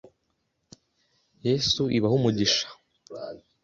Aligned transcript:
Yesu 1.47 1.83
ibahe 1.97 2.15
umugisha 2.19 2.65